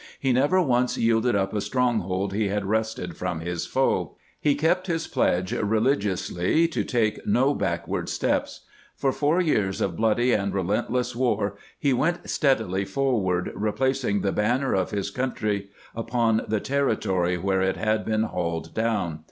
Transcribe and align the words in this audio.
He 0.19 0.33
never 0.33 0.59
once 0.63 0.97
yielded 0.97 1.35
up 1.35 1.53
a 1.53 1.61
stronghold 1.61 2.33
he 2.33 2.47
had 2.47 2.65
wrested 2.65 3.15
from 3.15 3.39
his 3.41 3.67
foe. 3.67 4.15
He 4.39 4.55
kept 4.55 4.87
his 4.87 5.05
pledge 5.05 5.53
religiously 5.53 6.67
to" 6.69 6.83
take 6.83 7.23
no 7.27 7.53
backward 7.53 8.09
steps." 8.09 8.61
For 8.95 9.11
four 9.11 9.41
years 9.41 9.79
of 9.79 9.95
bloody 9.95 10.31
and 10.33 10.55
re 10.55 10.63
lentless 10.63 11.15
war 11.15 11.55
he 11.77 11.93
went 11.93 12.23
steadUy 12.23 12.87
forward, 12.87 13.51
replacing 13.53 14.21
the 14.21 14.31
banner 14.31 14.73
of 14.73 14.89
his 14.89 15.11
country 15.11 15.69
upon 15.95 16.45
the 16.47 16.59
territory 16.59 17.37
where 17.37 17.61
it 17.61 17.77
had 17.77 18.03
been 18.03 18.23
hauled 18.23 18.73
down. 18.73 19.19